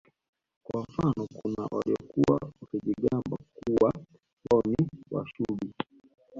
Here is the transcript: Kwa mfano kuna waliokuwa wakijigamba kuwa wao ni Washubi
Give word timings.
Kwa 0.65 0.81
mfano 0.81 1.27
kuna 1.35 1.67
waliokuwa 1.71 2.51
wakijigamba 2.61 3.37
kuwa 3.59 3.93
wao 4.51 4.61
ni 4.67 4.77
Washubi 5.11 5.73